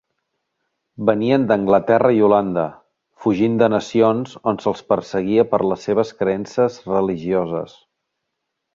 Venien 1.09 1.45
d'Anglaterra 1.51 2.11
i 2.15 2.23
Holanda, 2.29 2.63
fugint 3.27 3.59
de 3.63 3.69
nacions 3.75 4.35
on 4.53 4.61
se'ls 4.65 4.83
perseguia 4.95 5.49
per 5.55 5.63
les 5.69 5.89
seves 5.91 6.19
creences 6.25 6.83
religioses. 6.97 7.81